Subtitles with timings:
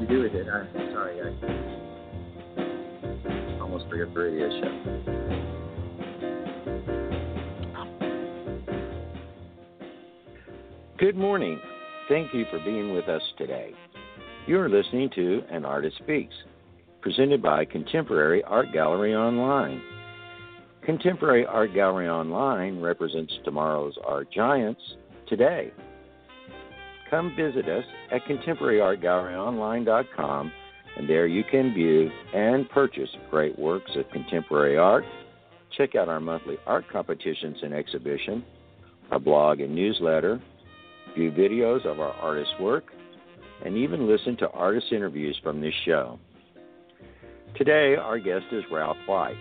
[0.00, 0.46] to do with it.
[0.48, 1.20] I'm sorry.
[1.20, 1.24] I
[3.60, 4.72] almost forgot the radio show.
[10.98, 11.60] Good morning.
[12.08, 13.72] Thank you for being with us today.
[14.46, 16.34] You are listening to An Artist Speaks,
[17.02, 19.82] presented by Contemporary Art Gallery Online.
[20.82, 24.80] Contemporary Art Gallery Online represents tomorrow's art giants
[25.28, 25.70] today.
[27.10, 30.52] Come visit us at contemporaryartgalleryonline.com,
[30.96, 35.04] and there you can view and purchase great works of contemporary art.
[35.76, 38.44] Check out our monthly art competitions and exhibition,
[39.10, 40.40] our blog and newsletter,
[41.16, 42.84] view videos of our artists' work,
[43.64, 46.16] and even listen to artist interviews from this show.
[47.56, 49.34] Today, our guest is Ralph White.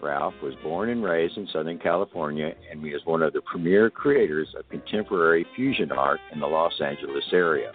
[0.00, 4.48] Ralph was born and raised in Southern California and is one of the premier creators
[4.56, 7.72] of contemporary fusion art in the Los Angeles area.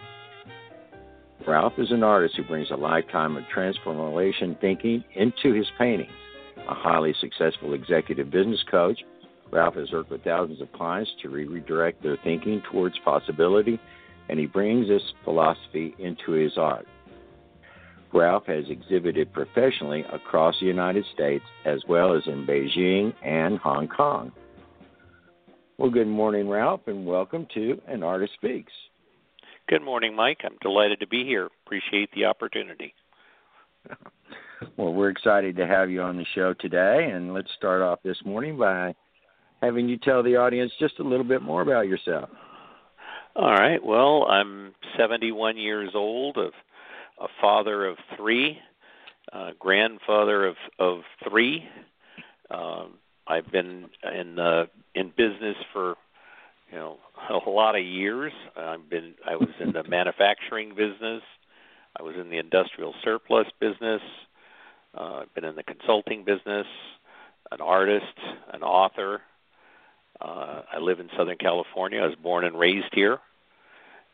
[1.46, 6.10] Ralph is an artist who brings a lifetime of transformation thinking into his paintings.
[6.68, 9.00] A highly successful executive business coach,
[9.50, 13.78] Ralph has worked with thousands of clients to redirect their thinking towards possibility,
[14.30, 16.86] and he brings this philosophy into his art.
[18.14, 23.88] Ralph has exhibited professionally across the United States as well as in Beijing and Hong
[23.88, 24.30] Kong.
[25.78, 28.72] Well, good morning, Ralph, and welcome to An Artist Speaks.
[29.68, 30.38] Good morning, Mike.
[30.44, 31.48] I'm delighted to be here.
[31.66, 32.94] Appreciate the opportunity.
[34.76, 38.18] well, we're excited to have you on the show today, and let's start off this
[38.24, 38.94] morning by
[39.60, 42.28] having you tell the audience just a little bit more about yourself.
[43.34, 43.84] All right.
[43.84, 46.52] Well, I'm 71 years old of
[47.20, 48.58] a father of three,
[49.32, 51.64] a grandfather of of three.
[52.50, 52.94] Um,
[53.26, 55.94] I've been in uh, in business for
[56.70, 56.98] you know
[57.46, 58.32] a lot of years.
[58.56, 61.22] I've been I was in the manufacturing business.
[61.98, 64.02] I was in the industrial surplus business.
[64.96, 66.66] Uh, I've been in the consulting business.
[67.50, 68.18] An artist,
[68.52, 69.20] an author.
[70.20, 72.00] Uh, I live in Southern California.
[72.00, 73.18] I was born and raised here.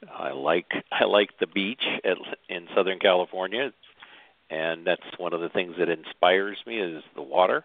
[0.09, 2.16] I like I like the beach at,
[2.49, 3.72] in Southern California,
[4.49, 7.65] and that's one of the things that inspires me is the water.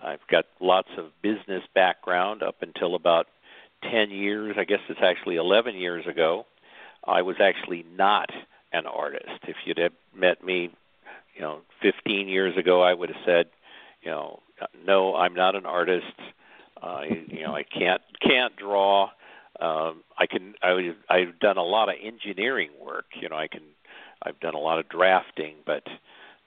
[0.00, 3.26] I've got lots of business background up until about
[3.90, 6.46] 10 years, I guess it's actually 11 years ago.
[7.06, 8.30] I was actually not
[8.72, 9.44] an artist.
[9.46, 10.70] If you'd have met me,
[11.34, 13.46] you know, 15 years ago, I would have said,
[14.02, 14.40] you know,
[14.84, 16.06] no, I'm not an artist.
[16.80, 19.10] Uh, you know, I can't can't draw
[19.60, 23.06] um, I can I I've done a lot of engineering work.
[23.20, 23.62] You know, I can
[24.22, 25.84] I've done a lot of drafting, but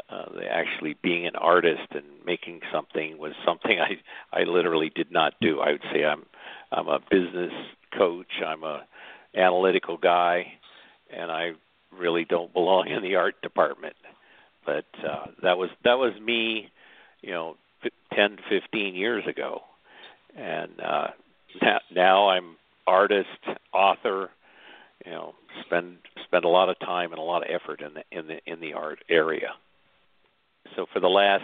[0.10, 5.34] uh, actually being an artist and making something was something I I literally did not
[5.42, 5.60] do.
[5.60, 6.24] I would say I'm
[6.72, 7.54] I'm a business
[7.98, 8.42] coach.
[8.46, 8.86] I'm a
[9.36, 10.54] analytical guy,
[11.16, 11.52] and I
[11.98, 13.96] really don't belong in the art department.
[14.66, 16.70] But uh, that was that was me,
[17.22, 17.56] you know,
[18.14, 19.62] 10 15 years ago,
[20.36, 21.08] and uh,
[21.62, 22.58] now, now I'm
[22.88, 23.28] artist,
[23.74, 24.30] author,
[25.06, 28.04] you know, spend spend a lot of time and a lot of effort in the
[28.12, 29.52] in the in the art area.
[30.76, 31.44] So for the last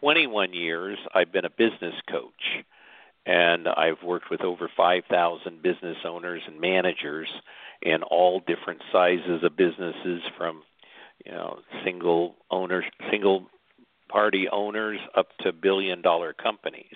[0.00, 2.64] 21 years, I've been a business coach,
[3.26, 7.28] and I've worked with over 5,000 business owners and managers
[7.82, 10.62] in all different sizes of businesses, from
[11.24, 13.46] you know single owners, single
[14.08, 16.94] party owners, up to billion dollar companies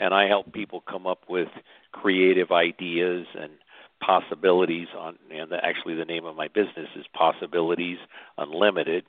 [0.00, 1.48] and I help people come up with
[1.92, 3.52] creative ideas and
[4.00, 7.98] possibilities on and actually the name of my business is Possibilities
[8.38, 9.04] Unlimited.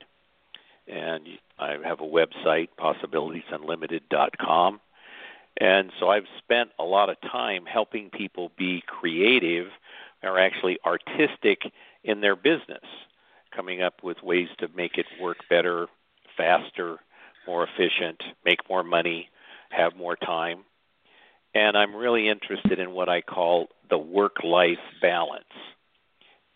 [0.86, 1.26] And
[1.58, 4.80] I have a website possibilitiesunlimited.com
[5.60, 9.68] and so I've spent a lot of time helping people be creative
[10.22, 11.62] or actually artistic
[12.04, 12.84] in their business
[13.54, 15.86] coming up with ways to make it work better
[16.36, 16.98] faster
[17.46, 19.28] more efficient make more money
[19.70, 20.64] have more time
[21.54, 25.44] and I'm really interested in what I call the work-life balance.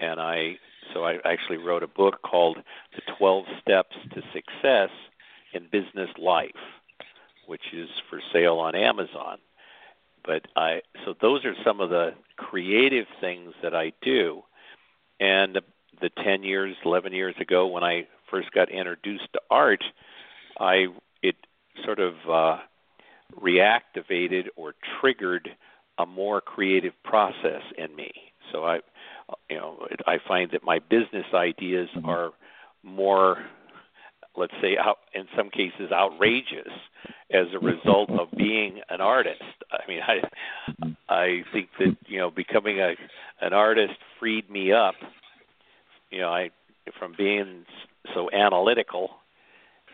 [0.01, 0.59] And I
[0.95, 2.59] so I actually wrote a book called
[2.95, 4.91] The 12 Steps to Success
[5.53, 6.51] in Business Life,
[7.47, 9.39] which is for sale on Amazon.
[10.25, 14.43] But I so those are some of the creative things that I do.
[15.19, 15.63] And the,
[16.01, 19.85] the 10 years, 11 years ago when I first got introduced to art,
[20.59, 20.87] I
[21.23, 21.37] it
[21.85, 22.59] sort of uh
[23.35, 25.49] reactivated or triggered
[25.99, 28.13] a more creative process in me.
[28.53, 28.81] So I,
[29.51, 32.09] you know, I find that my business ideas mm-hmm.
[32.09, 32.31] are
[32.83, 33.39] more,
[34.37, 36.71] let's say, out, in some cases outrageous
[37.33, 39.43] as a result of being an artist.
[39.73, 40.19] I mean, I,
[40.71, 40.91] mm-hmm.
[41.09, 42.95] I think that you know, becoming a
[43.41, 44.95] an artist freed me up.
[46.11, 46.51] You know, I
[46.99, 47.65] from being
[48.15, 49.11] so analytical,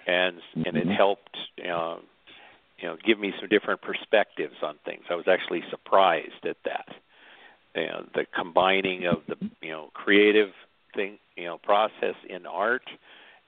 [0.06, 0.96] and and it Mhm.
[0.96, 2.00] helped you know,
[2.82, 5.04] you know give me some different perspectives on things.
[5.08, 6.88] I was actually surprised at that.
[7.74, 10.50] You know, the combining of the you know creative
[10.94, 12.82] thing you know process in art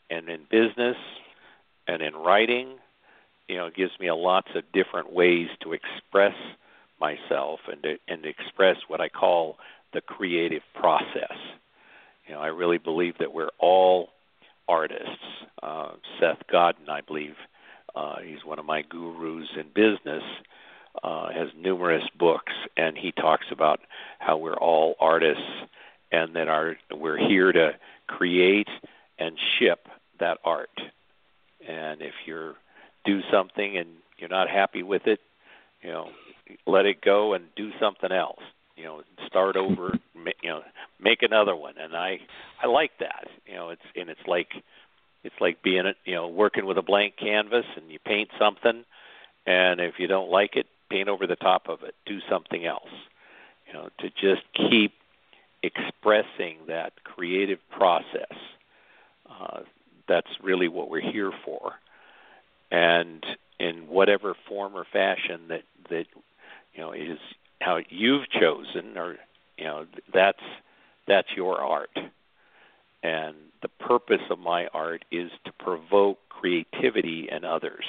[0.09, 0.97] and in business
[1.87, 2.77] and in writing
[3.49, 6.37] you know gives me a lots of different ways to express
[7.01, 9.59] myself and to, and to express what I call
[9.93, 11.37] the creative process.
[12.27, 14.09] You know, I really believe that we're all
[14.69, 15.27] artists.
[15.63, 17.35] Uh, Seth Godin, I believe,
[17.95, 20.23] uh, he's one of my gurus in business.
[21.03, 23.81] Uh, has numerous books, and he talks about
[24.21, 25.43] how we're all artists,
[26.13, 27.73] and that our we're here to
[28.07, 28.69] create
[29.19, 29.89] and ship
[30.21, 30.71] that art.
[31.69, 32.53] And if you
[33.05, 33.89] do something and
[34.19, 35.19] you're not happy with it,
[35.83, 36.11] you know,
[36.67, 38.41] let it go and do something else.
[38.77, 39.99] You know, start over.
[40.43, 40.63] You know,
[41.01, 41.75] make another one.
[41.79, 42.19] And I
[42.63, 43.27] I like that.
[43.47, 44.49] You know, it's and it's like
[45.25, 48.85] it's like being you know working with a blank canvas and you paint something,
[49.47, 51.95] and if you don't like it, paint over the top of it.
[52.07, 52.91] Do something else.
[53.67, 54.93] You know, to just keep
[55.63, 58.37] expressing that creative process.
[59.29, 59.61] Uh,
[60.07, 61.73] that's really what we're here for.
[62.71, 63.25] And
[63.59, 66.07] in whatever form or fashion that that
[66.75, 67.19] you know is
[67.61, 69.17] how you've chosen, or
[69.57, 70.43] you know that's
[71.07, 71.97] that's your art.
[73.05, 77.85] And the purpose of my art is to provoke creativity in others.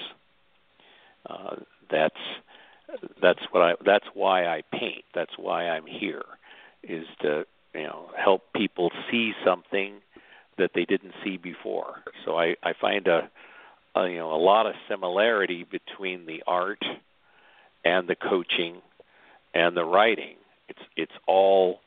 [1.28, 1.56] Uh,
[1.90, 2.20] that's
[3.22, 5.06] that's what I that's why I paint.
[5.14, 6.26] That's why I'm here,
[6.84, 10.02] is to you know help people see something
[10.58, 11.96] that they didn't see before.
[12.26, 13.30] So I I find a,
[13.96, 16.84] a you know a lot of similarity between the art
[17.86, 18.82] and the coaching
[19.54, 20.36] and the writing.
[20.68, 21.80] It's it's all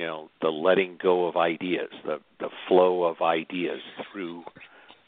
[0.00, 3.80] you know the letting go of ideas, the the flow of ideas
[4.10, 4.44] through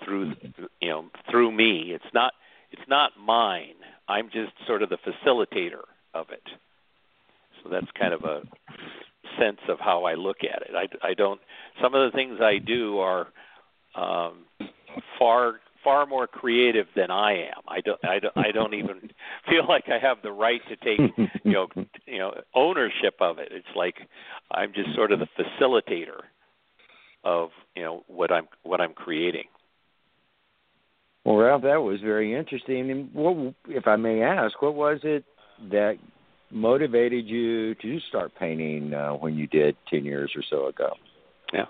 [0.04, 0.34] through
[0.82, 1.92] you know through me.
[1.94, 2.34] It's not
[2.70, 3.76] it's not mine.
[4.06, 5.80] I'm just sort of the facilitator
[6.12, 6.42] of it.
[7.62, 8.42] So that's kind of a
[9.40, 10.72] sense of how I look at it.
[10.74, 11.40] I, I don't.
[11.80, 13.28] Some of the things I do are
[13.94, 14.44] um,
[15.18, 17.62] far far more creative than I am.
[17.68, 18.04] I don't.
[18.04, 18.36] I don't.
[18.36, 19.10] I don't even
[19.48, 21.00] feel like I have the right to take
[21.44, 21.66] you know
[22.06, 23.48] you know ownership of it.
[23.50, 23.96] It's like
[24.50, 26.20] I'm just sort of the facilitator
[27.24, 29.44] of you know what I'm what I'm creating.
[31.24, 32.90] Well, Ralph, that was very interesting.
[32.90, 35.24] And what, if I may ask, what was it
[35.70, 35.96] that
[36.50, 40.94] motivated you to start painting uh, when you did ten years or so ago?
[41.52, 41.66] Yeah.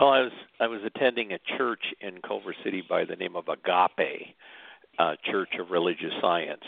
[0.00, 3.48] Well, I was I was attending a church in Culver City by the name of
[3.48, 4.34] Agape,
[4.98, 6.64] uh, Church of Religious Science,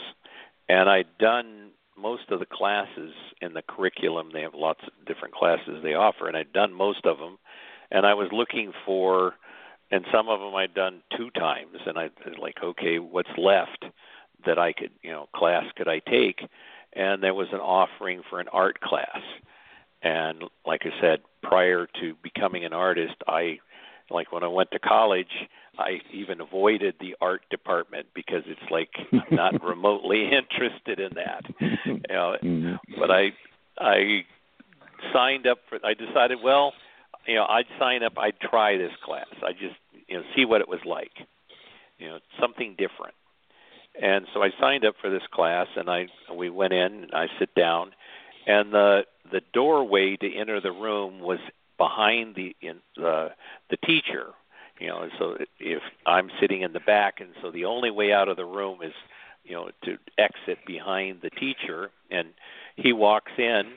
[0.68, 4.28] and I'd done most of the classes in the curriculum.
[4.34, 7.38] They have lots of different classes they offer, and I'd done most of them.
[7.90, 9.32] And I was looking for,
[9.90, 13.86] and some of them I'd done two times, and I was like, okay, what's left
[14.44, 16.40] that I could, you know, class could I take?
[16.92, 19.22] And there was an offering for an art class.
[20.02, 23.58] And like I said, prior to becoming an artist, I
[24.10, 25.48] like when I went to college,
[25.78, 31.44] I even avoided the art department because it's like I'm not remotely interested in that.
[31.84, 32.78] You know, Mhm.
[32.98, 33.32] but I
[33.78, 34.24] I
[35.12, 36.74] signed up for I decided, well,
[37.26, 39.26] you know, I'd sign up, I'd try this class.
[39.42, 39.76] I just,
[40.08, 41.12] you know, see what it was like.
[41.98, 43.14] You know, something different.
[44.00, 47.26] And so I signed up for this class and I we went in and I
[47.38, 47.92] sit down
[48.46, 51.38] and the the doorway to enter the room was
[51.78, 53.30] behind the in the
[53.70, 54.28] the teacher
[54.78, 58.28] you know so if i'm sitting in the back and so the only way out
[58.28, 58.92] of the room is
[59.44, 61.90] you know to exit behind the teacher.
[62.10, 62.28] And
[62.76, 63.72] he walks in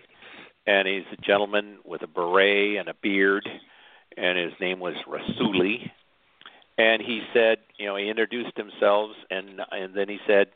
[0.67, 3.47] and he's a gentleman with a beret and a beard
[4.17, 5.91] and his name was Rassouli.
[6.77, 10.47] And he said you know he introduced himself and and then he said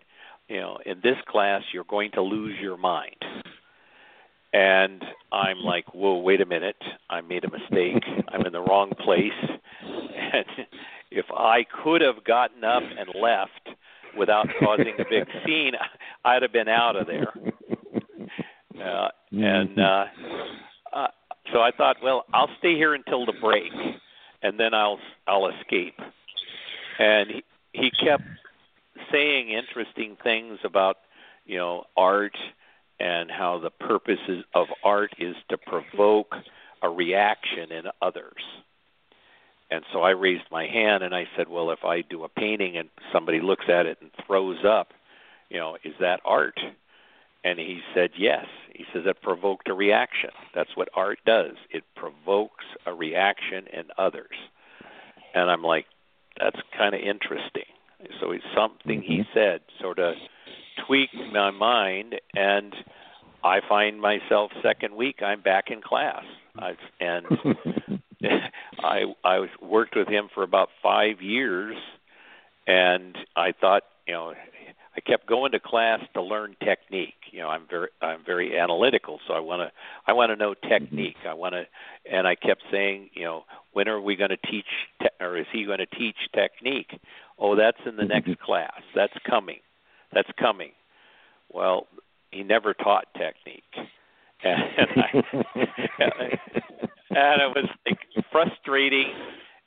[0.47, 3.15] you know in this class you're going to lose your mind
[4.53, 8.03] and I'm like, whoa, wait a minute, I made a mistake.
[8.29, 9.31] I'm in the wrong place.
[10.31, 10.67] And
[11.11, 13.77] if I could have gotten up and left
[14.17, 15.73] without causing a big scene,
[16.25, 17.33] I'd have been out of there.
[18.79, 20.05] Uh, and uh,
[20.93, 21.07] uh,
[21.51, 23.71] so I thought, well, I'll stay here until the break,
[24.41, 25.99] and then I'll I'll escape.
[26.97, 28.23] And he, he kept
[29.11, 30.97] saying interesting things about
[31.45, 32.37] you know art
[32.99, 34.19] and how the purpose
[34.53, 36.33] of art is to provoke
[36.83, 38.43] a reaction in others.
[39.71, 42.77] And so I raised my hand and I said, "Well, if I do a painting
[42.77, 44.89] and somebody looks at it and throws up,
[45.49, 46.59] you know, is that art?"
[47.43, 48.45] And he said, Yes.
[48.75, 50.29] He says it provoked a reaction.
[50.55, 51.53] That's what art does.
[51.71, 54.35] It provokes a reaction in others.
[55.33, 55.85] And I'm like,
[56.39, 57.63] That's kind of interesting.
[58.21, 59.31] So it's something he Mm-hmm.
[59.33, 60.15] said sort of
[60.85, 62.73] tweaked my mind, and
[63.43, 66.23] I find myself second week I'm back in class.
[66.57, 67.25] I've, and
[68.79, 71.77] I I was, worked with him for about five years,
[72.67, 74.33] and I thought, you know,
[74.95, 77.15] I kept going to class to learn technique.
[77.31, 79.71] You know, I'm very I'm very analytical, so I want to
[80.05, 80.69] I want to know mm-hmm.
[80.69, 81.17] technique.
[81.27, 81.65] I want to,
[82.11, 84.65] and I kept saying, you know, when are we going to teach,
[85.01, 86.99] te- or is he going to teach technique?
[87.37, 88.29] Oh, that's in the mm-hmm.
[88.29, 88.81] next class.
[88.93, 89.59] That's coming.
[90.13, 90.71] That's coming.
[91.51, 91.87] Well,
[92.31, 93.63] he never taught technique,
[94.43, 94.61] and,
[95.99, 96.39] and I,
[97.09, 97.69] and it was
[98.31, 99.11] frustrating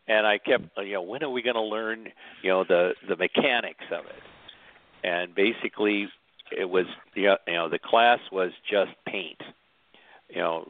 [0.09, 2.09] and I kept you know when are we going to learn
[2.43, 4.23] you know the the mechanics of it?
[5.07, 6.09] And basically
[6.57, 9.41] it was you know the class was just paint.
[10.29, 10.69] You know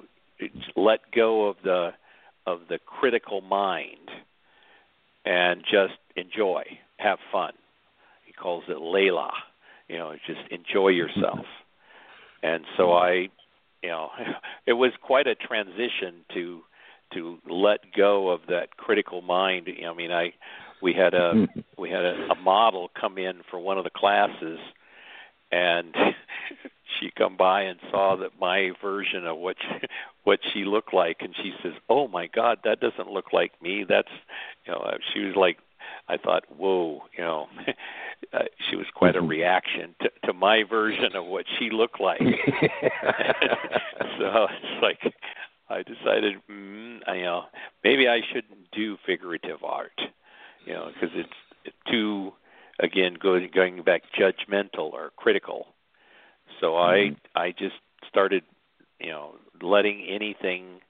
[0.76, 1.91] let go of the
[2.47, 4.11] of the critical mind
[5.25, 6.64] and just enjoy
[6.99, 7.52] have fun.
[8.26, 9.31] He calls it layla
[9.92, 11.46] you know just enjoy yourself.
[12.44, 13.04] And so mm-hmm.
[13.04, 13.12] i
[13.84, 14.08] you know
[14.66, 16.62] it was quite a transition to
[17.14, 19.68] to let go of that critical mind.
[19.68, 20.32] I mean i
[20.82, 21.61] we had a mm-hmm.
[21.78, 24.58] we had a, a model come in for one of the classes
[25.52, 25.94] and
[26.99, 29.87] she come by and saw that my version of what she,
[30.25, 33.84] what she looked like and she says oh my god that doesn't look like me.
[33.88, 34.08] That's
[34.66, 35.58] you know she was like
[36.09, 37.47] i thought whoa you know
[38.32, 42.21] uh, she was quite a reaction to to my version of what she looked like.
[44.23, 45.12] So it's like
[45.68, 47.44] I decided, mm, I, you know,
[47.82, 50.00] maybe I shouldn't do figurative art,
[50.66, 52.32] you know, because it's too,
[52.78, 55.66] again, going going back judgmental or critical.
[56.61, 57.76] So I I just
[58.09, 58.44] started,
[59.00, 60.80] you know, letting anything,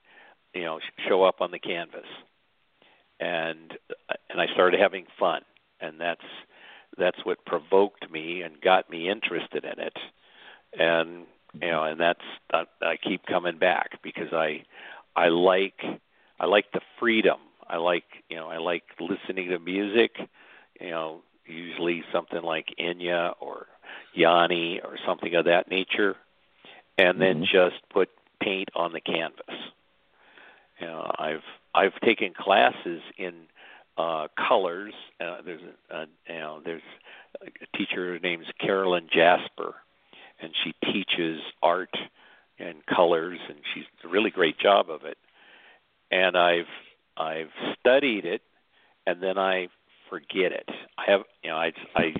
[0.53, 2.05] you know, show up on the canvas,
[3.23, 3.77] and
[4.29, 5.41] and I started having fun,
[5.79, 6.25] and that's
[6.97, 9.97] that's what provoked me and got me interested in it,
[10.77, 11.25] and
[11.61, 14.63] you know and that's I, I keep coming back because i
[15.15, 15.81] i like
[16.39, 17.39] i like the freedom.
[17.69, 20.11] I like you know i like listening to music
[20.81, 23.67] you know usually something like enya or
[24.13, 26.15] yanni or something of that nature
[26.97, 27.45] and then Mhm.
[27.45, 28.09] just put
[28.41, 29.55] paint on the canvas.
[30.79, 31.43] You know i've
[31.75, 33.33] i've taken classes in
[33.97, 35.61] uh colors uh, there's
[35.91, 36.81] a, a you know there's
[37.41, 39.75] a teacher named carolyn jasper
[40.41, 41.95] and she teaches art
[42.59, 45.17] and colors and she's a really great job of it.
[46.11, 46.67] And i've
[47.17, 48.41] i've studied it
[49.05, 49.67] and then i
[50.09, 50.69] forget it.
[50.97, 52.13] I have you know i i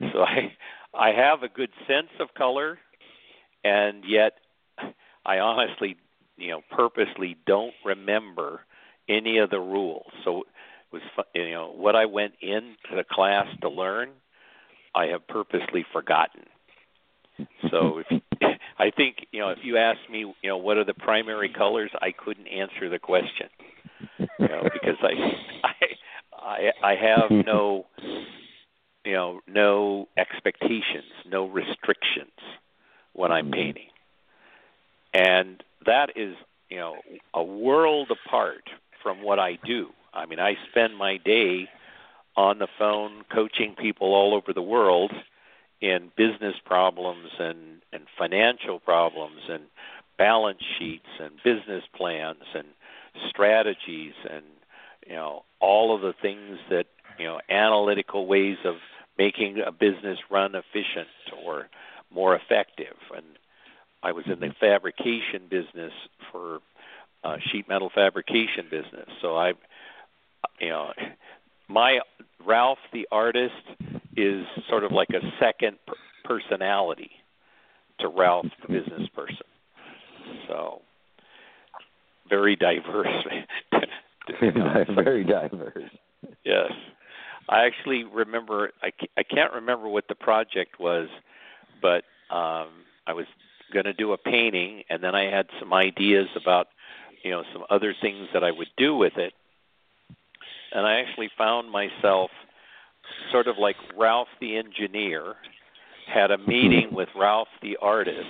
[0.12, 0.52] so i
[0.94, 2.78] i have a good sense of color
[3.64, 4.34] and yet
[5.26, 5.96] i honestly
[6.36, 8.60] you know purposely don't remember
[9.10, 10.06] any of the rules.
[10.24, 10.46] So it
[10.92, 11.02] was
[11.34, 14.10] you know what i went into the class to learn
[14.94, 16.42] i have purposely forgotten.
[17.70, 18.22] So if
[18.78, 21.90] I think you know if you ask me you know what are the primary colors,
[22.00, 23.48] I couldn't answer the question.
[24.18, 25.12] You know because I
[25.64, 27.86] I I, I have no
[29.04, 32.32] you know no expectations, no restrictions
[33.12, 33.54] when I'm mm-hmm.
[33.54, 33.90] painting,
[35.14, 36.34] and that is
[36.68, 36.96] you know
[37.34, 38.64] a world apart
[39.02, 39.88] from what I do.
[40.12, 41.68] I mean I spend my day
[42.36, 45.12] on the phone coaching people all over the world
[45.80, 49.64] in business problems and, and financial problems and
[50.18, 52.66] balance sheets and business plans and
[53.28, 54.44] strategies and
[55.06, 56.86] you know all of the things that
[57.18, 58.76] you know analytical ways of
[59.16, 61.08] making a business run efficient
[61.44, 61.68] or
[62.12, 63.24] more effective and
[64.02, 65.92] I was in the fabrication business
[66.30, 66.60] for
[67.24, 69.52] uh, sheet metal fabrication business so I
[70.60, 70.92] you know
[71.68, 72.00] my
[72.44, 73.54] Ralph the artist
[74.16, 77.10] is sort of like a second per- personality
[78.00, 79.46] to Ralph the business person.
[80.48, 80.82] So
[82.28, 83.24] very diverse.
[84.94, 85.90] Very diverse.
[86.44, 86.70] yes.
[87.48, 91.08] I actually remember I I can't remember what the project was,
[91.82, 92.68] but um
[93.06, 93.26] I was
[93.72, 96.68] going to do a painting and then I had some ideas about
[97.22, 99.34] you know some other things that I would do with it.
[100.72, 102.30] And I actually found myself
[103.32, 105.34] sort of like Ralph the engineer
[106.06, 106.48] had a hmm.
[106.48, 108.28] meeting with Ralph the artist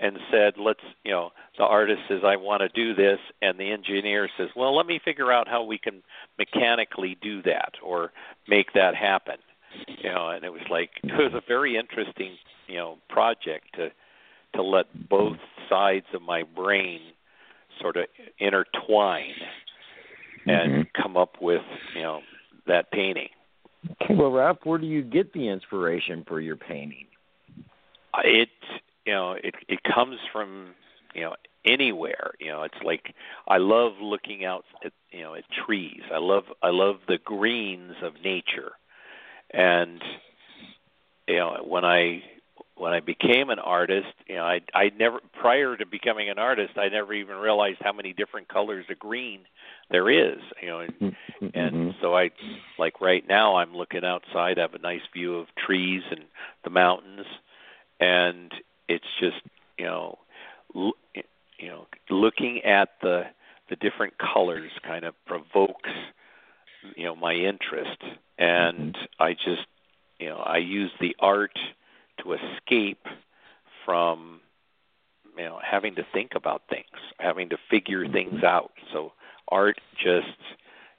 [0.00, 3.70] and said, "Let's, you know, the artist says I want to do this," and the
[3.70, 6.02] engineer says, "Well, let me figure out how we can
[6.38, 8.12] mechanically do that or
[8.46, 9.38] make that happen."
[9.86, 13.90] You know, and it was like it was a very interesting, you know, project to
[14.54, 17.00] to let both sides of my brain
[17.80, 18.06] sort of
[18.38, 19.34] intertwine
[20.46, 21.02] and Mm-hmm.
[21.02, 21.62] come up with
[21.94, 22.20] you know
[22.66, 23.28] that painting.
[24.02, 27.06] Okay, well, Ralph, where do you get the inspiration for your painting?
[28.24, 28.48] It
[29.04, 30.74] you know it it comes from
[31.14, 32.32] you know anywhere.
[32.40, 33.14] You know it's like
[33.46, 36.02] I love looking out at you know at trees.
[36.12, 38.72] I love I love the greens of nature,
[39.52, 40.02] and
[41.26, 42.22] you know when I
[42.78, 46.76] when I became an artist, you know, I I never prior to becoming an artist,
[46.76, 49.40] I never even realized how many different colors of green
[49.90, 50.38] there is.
[50.62, 50.94] You know, and,
[51.42, 51.58] Mm-hmm.
[51.58, 52.30] and so I
[52.78, 56.22] like right now I'm looking outside, I have a nice view of trees and
[56.64, 57.26] the mountains,
[58.00, 58.52] and
[58.88, 59.36] it's just
[59.78, 60.18] you know,
[60.74, 63.24] l- you know, looking at the
[63.70, 65.90] the different colors kind of provokes
[66.96, 68.02] you know my interest,
[68.38, 69.66] and I just
[70.18, 71.58] you know I use the art
[72.22, 73.06] to escape
[73.84, 74.40] from
[75.36, 76.86] you know having to think about things,
[77.18, 78.72] having to figure things out.
[78.92, 79.12] So
[79.48, 80.26] art just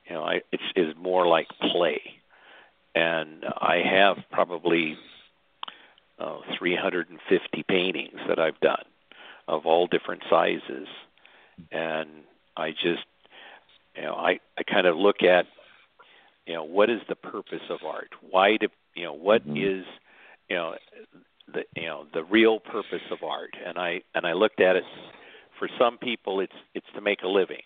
[0.08, 2.02] you know I it's is more like play,
[2.96, 4.98] and I have probably
[6.20, 8.84] uh, 350 paintings that I've done
[9.48, 10.88] of all different sizes,
[11.72, 12.10] and
[12.58, 13.06] I just
[13.96, 15.46] you know I I kind of look at
[16.46, 18.10] you know what is the purpose of art?
[18.30, 19.80] Why do you know what Mhm.
[19.82, 19.86] is
[20.50, 20.76] you know
[21.54, 23.56] the you know the real purpose of art.
[23.66, 24.84] And i and i looked at it
[25.58, 27.64] for some people it's it's to make a living.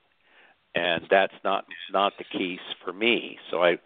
[0.76, 3.38] And that's not not the case for me.
[3.52, 3.78] So i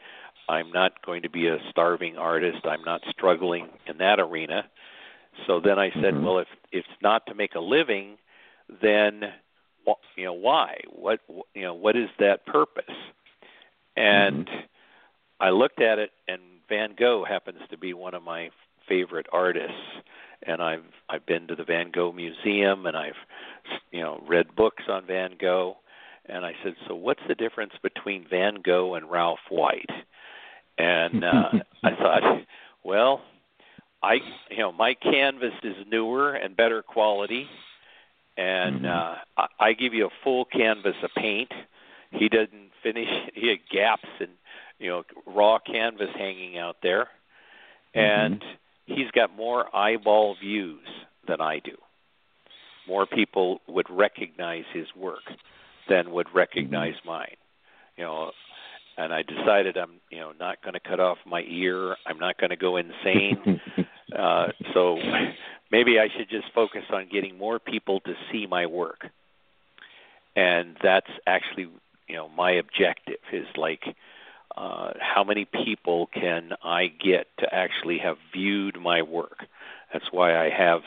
[0.49, 2.65] i'm not going to be a starving artist.
[2.65, 4.65] I'm not struggling in that arena.
[5.45, 6.23] So then i said Mhm.
[6.23, 8.17] well if it's not to make a living
[8.81, 9.33] then
[10.15, 10.81] you know why?
[10.89, 11.21] What
[11.53, 12.95] you know what is that purpose?
[13.95, 14.49] And
[15.39, 18.49] I looked at it, and Van Gogh happens to be one of my
[18.87, 19.73] favorite artists.
[20.43, 23.15] And I've I've been to the Van Gogh Museum, and I've
[23.91, 25.77] you know read books on Van Gogh.
[26.29, 29.89] And I said, so what's the difference between Van Gogh and Ralph White?
[30.77, 31.49] And uh,
[31.83, 32.41] I thought,
[32.83, 33.21] well,
[34.03, 34.15] I
[34.51, 37.47] you know my canvas is newer and better quality,
[38.37, 38.89] and Mhm.
[38.89, 41.51] uh, I, I give you a full canvas of paint.
[42.11, 43.09] He doesn't finish.
[43.33, 44.29] He had gaps and
[44.79, 47.07] you know raw canvas hanging out there,
[47.93, 48.43] and
[48.87, 50.87] he's got more eyeball views
[51.27, 51.77] than I do.
[52.87, 55.23] More people would recognize his work
[55.89, 57.35] than would recognize mine.
[57.97, 58.31] You know,
[58.97, 61.95] and I decided I'm you know not going to cut off my ear.
[62.05, 63.61] I'm not going to go insane.
[64.17, 64.97] Uh, so
[65.69, 69.05] maybe I should just focus on getting more people to see my work,
[70.33, 71.67] and that's actually
[72.07, 73.83] you know my objective is like
[74.57, 79.45] uh, how many people can I get to actually have viewed my work?
[79.93, 80.81] That's why I have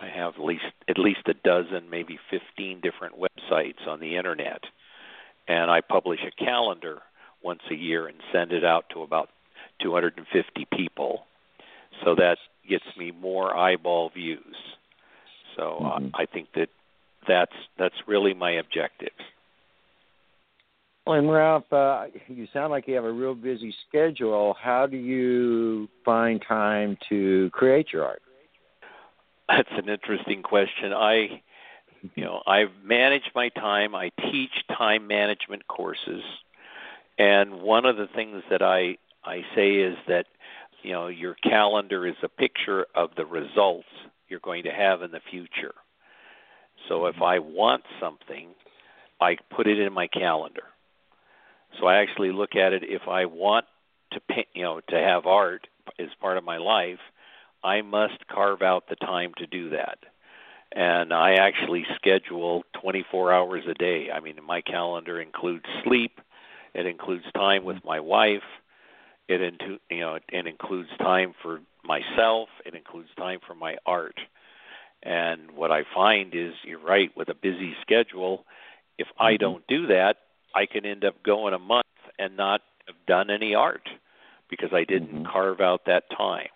[0.00, 4.62] I have at least at least a dozen, maybe 15 different websites on the internet,
[5.48, 7.02] and I publish a calendar
[7.42, 9.30] once a year and send it out to about
[9.80, 11.26] 250 people.
[12.04, 12.38] So that
[12.68, 14.56] gets me more eyeball views.
[15.56, 16.10] So uh, Mhm.
[16.14, 16.70] I think that
[17.26, 19.12] that's that's really my objective.
[21.06, 24.56] Well, and Ralph, uh, you sound like you have a real busy schedule.
[24.58, 28.22] How do you find time to create your art?
[29.48, 30.94] That's an interesting question.
[30.94, 31.42] I,
[32.14, 33.94] you know, I manage my time.
[33.94, 36.22] I teach time management courses,
[37.18, 40.24] and one of the things that I I say is that,
[40.82, 43.88] you know, your calendar is a picture of the results
[44.28, 45.74] you're going to have in the future.
[46.88, 48.48] So if I want something,
[49.20, 50.64] I put it in my calendar.
[51.78, 53.66] So I actually look at it if I want
[54.12, 55.66] to paint, you know, to have art
[55.98, 57.00] as part of my life,
[57.62, 59.98] I must carve out the time to do that.
[60.72, 64.08] And I actually schedule 24 hours a day.
[64.12, 66.20] I mean, my calendar includes sleep,
[66.74, 68.42] it includes time with my wife,
[69.28, 74.18] it into, you know, it includes time for myself, it includes time for my art.
[75.02, 78.44] And what I find is you're right with a busy schedule,
[78.98, 79.38] if I Mhm.
[79.38, 80.18] don't do that,
[80.54, 81.86] I can end up going a month
[82.18, 83.88] and not have done any art
[84.48, 85.24] because I didn't Mhm.
[85.24, 86.48] carve out that time.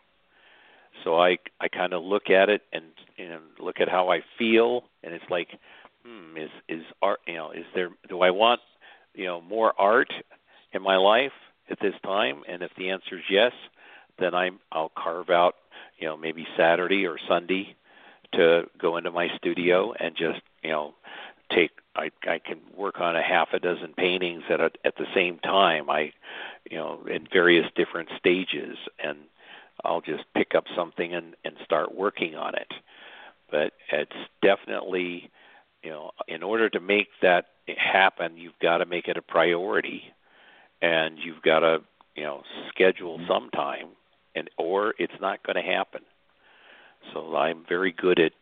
[1.04, 2.84] So I I kind of look at it and
[3.18, 5.48] and look at how I feel, and it's like,
[6.04, 7.20] hmm, is is art?
[7.26, 7.90] You know, is there?
[8.08, 8.60] Do I want
[9.14, 10.12] you know more art
[10.72, 11.32] in my life
[11.70, 12.42] at this time?
[12.48, 13.52] And if the answer is yes,
[14.18, 15.56] then I'm I'll carve out
[15.98, 17.76] you know maybe Saturday or Sunday
[18.34, 20.94] to go into my studio and just you know
[21.54, 25.06] take I I can work on a half a dozen paintings at a, at the
[25.14, 25.90] same time.
[25.90, 26.12] I
[26.70, 29.18] you know in various different stages and
[29.84, 32.72] I'll just pick up something and and start working on it.
[33.50, 35.30] but it's definitely
[35.82, 40.02] you know in order to make that happen you've got to make it a priority
[40.82, 41.82] and you've got to
[42.16, 43.28] you know schedule mm-hmm.
[43.32, 43.88] some time
[44.34, 46.02] and or it's not going to happen
[47.12, 48.32] so i'm very good at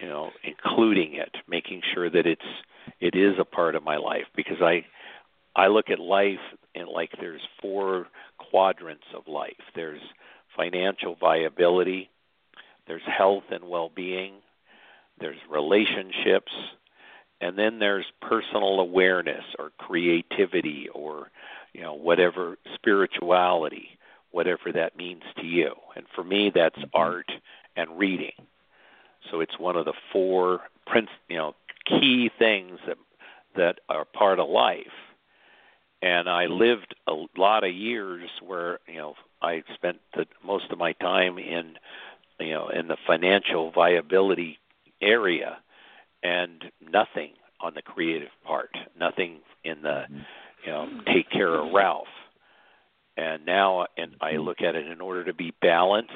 [0.00, 2.42] you know including it making sure that it's
[3.00, 4.84] it is a part of my life because i
[5.56, 6.38] i look at life
[6.74, 8.06] and like there's four
[8.38, 9.60] quadrants of life.
[9.74, 10.00] There's
[10.56, 12.10] financial viability
[12.88, 14.32] there's health and well-being
[15.20, 16.50] there's relationships
[17.40, 21.30] and then there's personal awareness or creativity or
[21.72, 23.90] you know whatever spirituality
[24.30, 25.74] whatever that means to you.
[25.96, 26.96] And for me that's mm-hmm.
[26.96, 27.30] art
[27.76, 28.32] and reading
[29.30, 31.54] so it's one of the four prince you know
[31.86, 32.98] key things that
[33.56, 34.86] that are part of life
[36.02, 36.54] and i mm-hmm.
[36.54, 41.38] lived a lot of years where you know i spent the most of my time
[41.38, 41.74] in
[42.40, 44.58] you know in the financial viability
[45.00, 45.58] area
[46.22, 50.18] and nothing on the creative part, nothing in the mm-hmm.
[50.64, 52.06] you know take care of Ralph.
[53.16, 54.42] And now, and I mm-hmm.
[54.42, 56.12] look at it in order to be balanced,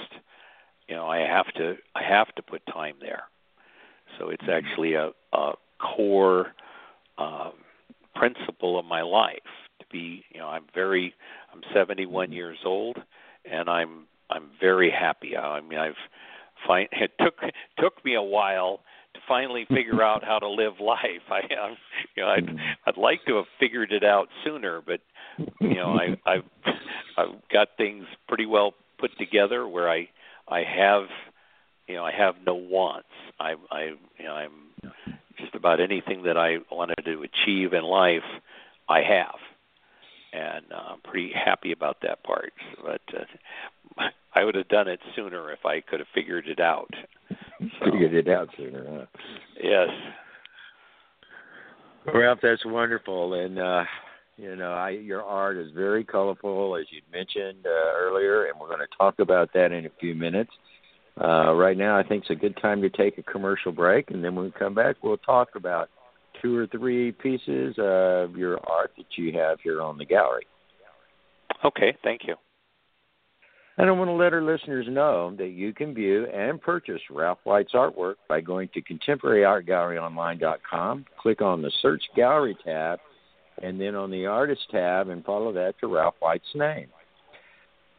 [0.92, 3.22] you know, I have to I have to put time there.
[4.18, 4.50] So it's mm-hmm.
[4.50, 6.48] actually a, a core
[7.16, 7.52] um,
[8.14, 9.38] principle of my life
[9.81, 10.22] to be.
[10.35, 11.14] You know, I'm very
[11.50, 12.98] I'm 71 years old,
[13.50, 15.35] and I'm I'm very happy.
[15.35, 15.94] I mean, I've
[16.66, 17.37] find it took
[17.78, 18.81] took me a while
[19.14, 21.24] to finally figure out how to live life.
[21.31, 21.76] I, I'm,
[22.14, 22.50] you know, I'd
[22.87, 25.00] I'd like to have figured it out sooner, but
[25.59, 26.44] you know, I I've
[27.16, 30.11] I've got things pretty well put together where I
[30.52, 31.04] I have
[31.88, 33.08] you know I have no wants.
[33.40, 33.82] I I
[34.18, 34.92] you know I'm
[35.38, 38.22] just about anything that I wanted to achieve in life,
[38.88, 39.38] I have,
[40.32, 42.52] and uh, I'm pretty happy about that part.
[42.84, 46.92] But uh, I would have done it sooner if I could have figured it out.
[47.60, 49.06] So, figured it out sooner, huh?
[49.62, 49.88] Yes.
[52.12, 53.84] Ralph, that's wonderful, and uh,
[54.42, 58.66] you know, I, your art is very colorful, as you mentioned uh, earlier, and we're
[58.66, 60.50] going to talk about that in a few minutes.
[61.20, 64.24] Uh, right now, I think it's a good time to take a commercial break, and
[64.24, 65.90] then when we come back, we'll talk about
[66.40, 70.48] two or three pieces of your art that you have here on the gallery.
[71.64, 72.35] Okay, thank you.
[73.78, 77.38] And I want to let our listeners know that you can view and purchase Ralph
[77.44, 82.98] White's artwork by going to contemporaryartgalleryonline.com, click on the Search Gallery tab,
[83.60, 86.88] and then on the Artist tab, and follow that to Ralph White's name.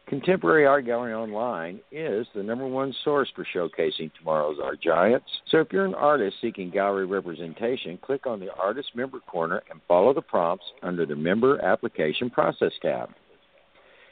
[0.06, 5.26] Contemporary Art Gallery Online is the number one source for showcasing tomorrow's art giants.
[5.50, 9.80] So if you're an artist seeking gallery representation, click on the Artist Member Corner and
[9.88, 13.10] follow the prompts under the Member Application Process tab.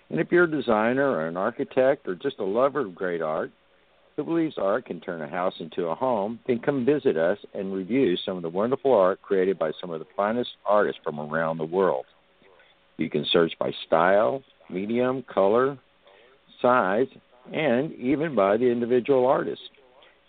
[0.08, 3.50] And if you're a designer or an architect or just a lover of great art
[4.16, 7.72] who believes art can turn a house into a home, then come visit us and
[7.72, 11.58] review some of the wonderful art created by some of the finest artists from around
[11.58, 12.04] the world.
[12.98, 15.78] You can search by style, medium, color,
[16.60, 17.08] size,
[17.52, 19.62] and even by the individual artist.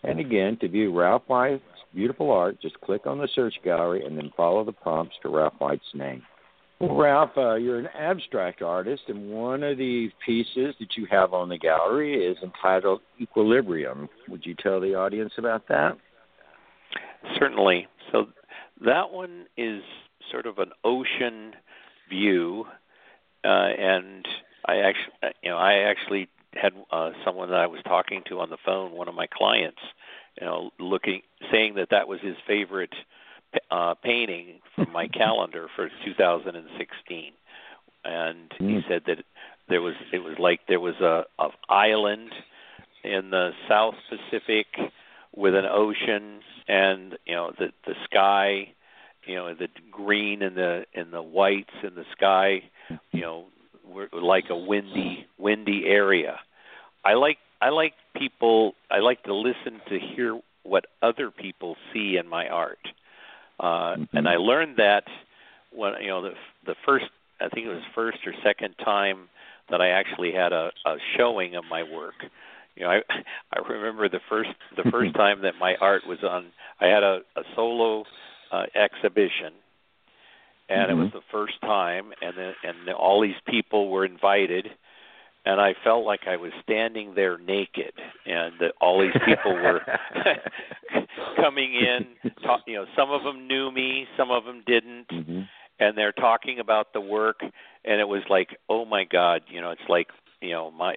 [0.04, 1.62] And again, to view Ralph White's
[1.94, 5.54] beautiful art, just click on the search gallery and then follow the prompts to Ralph
[5.60, 6.24] White's name.
[6.84, 11.34] Well, Ralph, uh, you're an abstract artist, and one of the pieces that you have
[11.34, 14.10] on the gallery is entitled Equilibrium.
[14.28, 15.98] Would you tell the audience about that?
[17.40, 17.88] Certainly.
[18.12, 18.26] So
[18.84, 19.82] that one is
[20.30, 21.54] sort of an ocean
[22.10, 22.66] view,
[23.46, 24.28] uh, and
[24.66, 28.42] I actually, uh, you know, I actually had uh, someone that I was talking to
[28.42, 29.80] on the phone, one of my clients,
[30.38, 32.94] you know, looking, saying that that was his favorite
[33.72, 37.32] uh, painting from my calendar for 2016,
[38.06, 38.88] and he mm.
[38.88, 39.24] said that
[39.70, 42.32] there was it was like there was a, a island
[43.04, 44.68] in the South Pacific
[45.36, 48.72] with an ocean and you know the the sky
[49.26, 52.62] you know the green and the and the whites in the sky
[53.12, 53.46] you know
[53.86, 56.40] were like a windy windy area.
[57.04, 62.18] I like i like people i like to listen to hear what other people see
[62.18, 62.80] in my art
[63.60, 64.18] uh, mm-hmm.
[64.18, 65.04] And I learned that
[65.72, 66.34] when you know the
[66.66, 67.06] the first
[67.40, 69.30] I think it was first or second time
[69.70, 72.16] that I actually had a, a showing of my work.
[72.76, 73.02] You know, I
[73.54, 76.48] I remember the first the first time that my art was on.
[76.80, 78.06] I had a, a solo
[78.52, 79.54] uh, exhibition,
[80.70, 80.92] and mm-hmm.
[80.92, 84.68] it was the first time, and then and all these people were invited,
[85.46, 87.94] and I felt like I was standing there naked,
[88.26, 89.82] and that all these people were
[91.36, 92.32] coming in.
[92.44, 95.42] Talk, you know, some of them knew me, some of them didn't, mm-hmm.
[95.80, 99.72] and they're talking about the work, and it was like, oh my God, you know,
[99.72, 100.08] it's like
[100.42, 100.96] you know my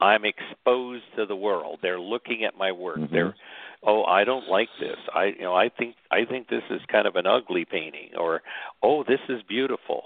[0.00, 1.78] I'm exposed to the world.
[1.82, 2.98] They're looking at my work.
[2.98, 3.14] Mm-hmm.
[3.14, 3.34] They're
[3.82, 7.06] oh I don't like this I you know I think I think this is kind
[7.06, 8.42] of an ugly painting or
[8.82, 10.04] oh this is beautiful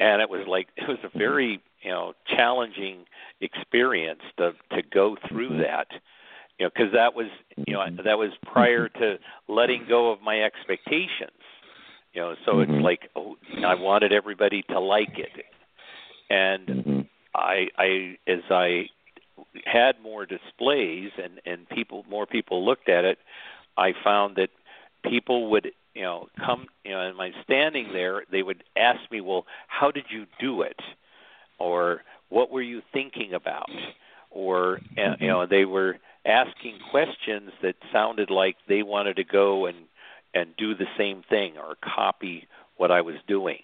[0.00, 1.18] and it was like it was a Mm-hmm.
[1.18, 3.04] very you know challenging
[3.40, 5.62] experience to to go through Mhm.
[5.62, 5.88] that
[6.58, 7.28] you know because that was
[7.68, 8.02] you know Mhm.
[8.04, 11.42] that was prior to letting go of my expectations
[12.14, 15.46] you know so it's like oh I wanted everybody to like it
[16.30, 17.06] and.
[17.32, 18.88] I I as I
[19.64, 23.18] had more displays and and people more people looked at it
[23.76, 24.50] I found that
[25.04, 29.20] people would you know come you know and my standing there they would ask me
[29.20, 30.80] well how did you do it?
[31.58, 33.68] Or what were you thinking about?
[34.30, 34.80] Or
[35.20, 39.76] you know they were asking questions that sounded like they wanted to go and
[40.32, 43.62] and do the same thing or copy what I was doing.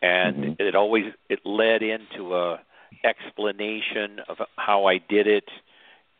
[0.00, 0.60] And Mhm.
[0.60, 2.58] it always it led into a
[3.04, 5.48] explanation of how I did it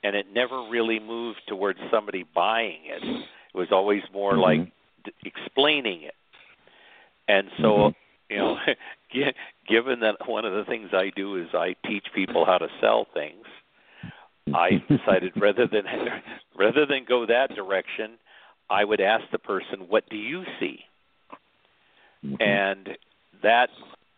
[0.03, 3.03] and it never really moved towards somebody buying it.
[3.03, 4.43] It was always more Mhm.
[4.43, 4.73] like
[5.05, 6.15] d- explaining it
[7.29, 7.95] and so Mhm.
[8.31, 8.57] you know
[9.69, 13.07] given that one of the things I do is I teach people how to sell
[13.15, 13.47] things
[14.55, 15.85] I decided rather than
[16.57, 18.19] rather than go that direction
[18.71, 20.85] I would ask the person what do you see
[22.25, 22.41] Mhm.
[22.41, 22.97] and
[23.43, 23.69] that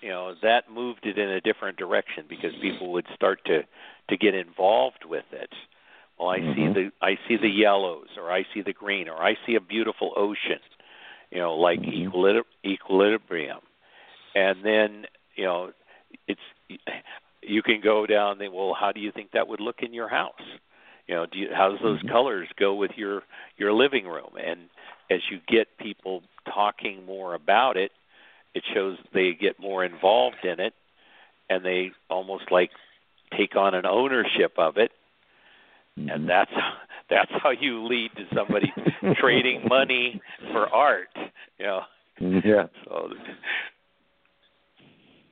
[0.01, 3.63] you know that moved it in a different direction because people would start to
[4.09, 5.51] to get involved with it
[6.19, 6.75] well i see Mhm.
[6.75, 10.13] the i see the yellows or i see the green or i see a beautiful
[10.17, 10.61] ocean
[11.31, 12.11] you know like Mhm.
[12.11, 13.61] equilib- equilibrium.
[14.35, 15.73] And then you know
[16.27, 16.41] it's
[17.43, 20.09] you can go down the well how do you think that would look in your
[20.09, 20.43] house?
[21.07, 22.09] You know do you how does those Mhm.
[22.09, 23.23] colors go with your
[23.57, 24.37] your living room?
[24.43, 24.69] And
[25.11, 27.93] as you get people talking more about it
[28.55, 30.75] it shows they get more involved in it
[31.51, 32.71] and they almost like
[33.37, 34.93] take on an ownership of it.
[35.97, 36.51] And that's
[37.11, 38.73] that's how you lead to somebody
[39.21, 40.21] trading money
[40.53, 41.09] for art
[41.59, 41.81] you know
[42.21, 42.67] Yeah.
[42.85, 43.09] so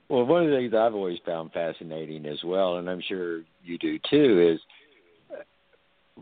[0.09, 3.77] Well, one of the things I've always found fascinating as well, and I'm sure you
[3.79, 4.61] do too, is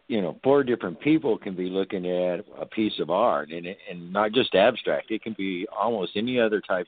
[0.08, 4.12] you know, four different people can be looking at a piece of art, and and
[4.12, 5.12] not just abstract.
[5.12, 6.88] It can be almost any other type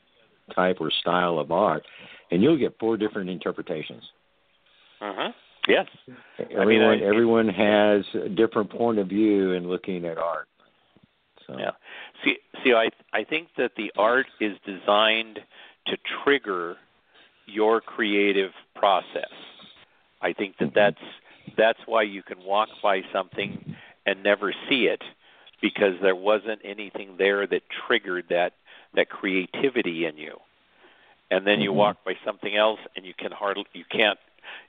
[0.54, 1.84] type or style of art,
[2.32, 4.04] and you'll get four different interpretations.
[5.02, 5.32] uh-huh.
[5.68, 5.88] Yes
[6.52, 10.48] Everyone I- everyone has a different point of view in looking at art.
[11.48, 11.72] So Yeah.
[12.24, 15.44] See, see, I I think that the art is designed
[15.88, 16.78] to trigger
[17.46, 19.32] your creative process.
[20.22, 20.74] I think that Mhm.
[20.74, 21.02] that's
[21.56, 23.76] that's why you can walk by something
[24.06, 25.04] and never see it
[25.62, 28.54] because there wasn't anything there that triggered that
[28.94, 30.40] that creativity in you.
[31.32, 31.76] And then you Mhm.
[31.76, 34.20] walk by something else and you can hardly you can't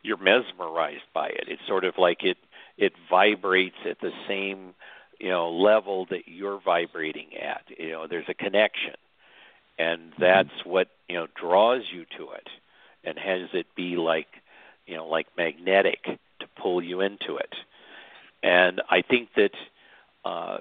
[0.03, 1.45] you're mesmerized by it.
[1.49, 2.39] It's sort of like it
[2.79, 4.75] it vibrates at the same
[5.19, 7.63] you know level that you're vibrating at.
[7.79, 8.95] You know, there's a connection,
[9.79, 12.49] and that's what you know draws you to it,
[13.05, 14.29] and has it be like
[14.87, 17.55] you know like magnetic to pull you into it.
[18.43, 19.53] And I think that
[20.25, 20.59] uh,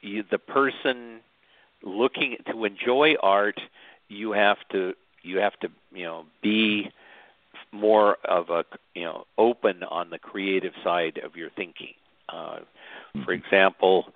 [0.00, 1.20] you, the person
[1.82, 3.60] looking to enjoy art,
[4.08, 6.90] you have to you have to you know be
[7.72, 11.94] more of a you know open on the creative side of your thinking.
[12.28, 12.60] Uh,
[13.24, 14.12] for example,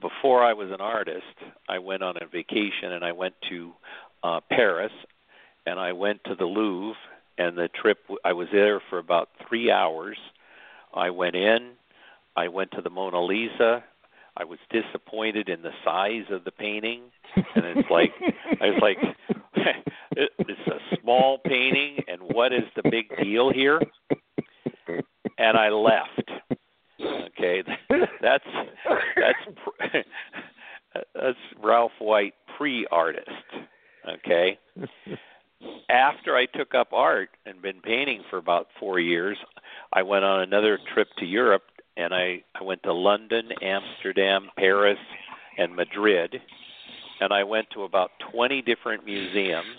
[0.00, 1.24] before I was an artist,
[1.68, 3.72] I went on a vacation and I went to
[4.22, 4.92] uh, Paris,
[5.66, 6.98] and I went to the Louvre.
[7.38, 10.16] And the trip, I was there for about three hours.
[10.94, 11.72] I went in,
[12.34, 13.84] I went to the Mona Lisa.
[14.34, 17.02] I was disappointed in the size of the painting,
[17.34, 18.12] and it's like
[18.60, 18.98] I was like,
[20.16, 23.80] it's a small painting, and what is the big deal here?
[25.38, 26.30] And I left.
[27.00, 27.62] Okay,
[28.22, 28.44] that's
[29.16, 29.34] that's
[31.14, 33.30] that's Ralph White pre-artist.
[34.08, 34.58] Okay.
[35.90, 39.36] After I took up art and been painting for about four years,
[39.92, 41.64] I went on another trip to Europe,
[41.96, 44.98] and I I went to London, Amsterdam, Paris,
[45.58, 46.40] and Madrid,
[47.20, 49.78] and I went to about 20 different museums,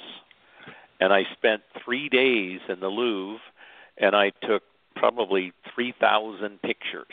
[0.99, 3.41] and I spent three days in the Louvre,
[3.97, 4.63] and I took
[4.95, 7.05] probably 3,000 pictures,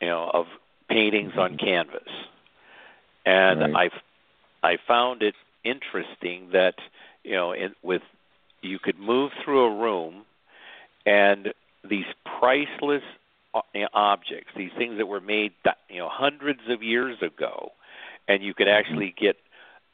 [0.00, 0.46] you know, of
[0.88, 2.08] paintings on canvas,
[3.26, 3.74] and Right.
[3.74, 3.90] I
[4.62, 6.74] I found it interesting that
[7.22, 8.02] you know in, with
[8.62, 10.24] you could move through a room
[11.06, 11.52] and
[11.88, 12.06] these
[12.38, 13.02] priceless
[13.54, 13.60] uh,
[13.92, 15.52] objects these things that were made
[15.88, 17.72] you know hundreds of years ago
[18.30, 19.36] and you could actually get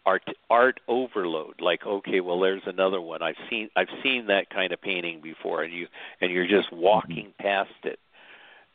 [0.05, 3.23] art art overload like okay well there's another one.
[3.23, 5.87] I've seen i've seen that kind of painting before and you
[6.21, 7.99] and you're just walking past it.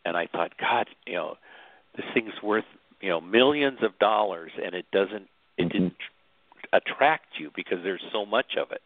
[0.06, 1.38] And i thought god you know
[1.96, 2.66] this thing's worth
[3.02, 5.72] you know millions of dollars and it doesn't it Mhm.
[5.72, 5.98] didn't
[6.74, 8.82] attract you because there's so much of it.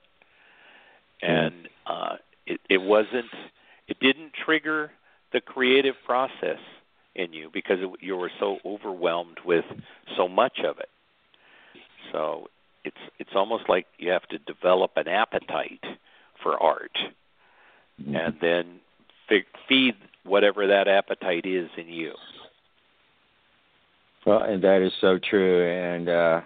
[1.21, 3.31] And uh it it wasn't
[3.87, 4.91] it didn't trigger
[5.31, 6.59] the creative process
[7.15, 9.65] in you because it, you were so overwhelmed with
[10.17, 10.89] so much of it
[12.11, 12.47] so
[12.83, 15.83] it's it's almost like you have to develop an appetite
[16.41, 16.97] for art
[18.01, 18.13] Mm-hmm.
[18.13, 18.79] and then
[19.29, 19.93] fe- feed
[20.25, 22.13] whatever that appetite is in you
[24.25, 25.65] Well, and that is so true.
[25.65, 26.41] And uh,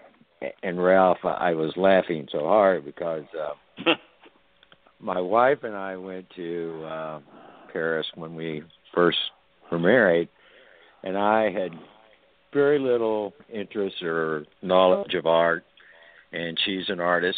[0.62, 3.94] and Ralph, I was laughing so hard because uh,
[5.00, 7.20] my wife and I went to uh,
[7.74, 9.18] Paris when we first
[9.72, 10.30] were married,
[11.04, 11.72] and I had
[12.54, 15.64] very little interest or knowledge of art,
[16.32, 17.38] and she's an artist.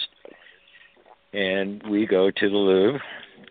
[1.33, 3.01] And we go to the Louvre,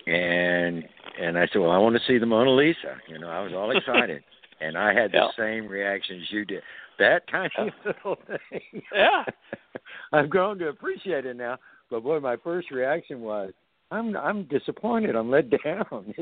[0.06, 0.84] and
[1.20, 2.96] and I said, well, I want to see the Mona Lisa.
[3.08, 4.22] You know, I was all excited,
[4.60, 5.28] and I had the Yeah.
[5.36, 6.62] same reactions you did.
[6.98, 7.50] That tiny
[7.84, 8.16] little
[8.50, 8.82] thing.
[8.94, 9.24] Yeah.
[10.12, 11.58] I've grown to appreciate it now.
[11.90, 13.52] But boy, my first reaction was,
[13.90, 15.16] I'm I'm disappointed.
[15.16, 16.14] I'm let down.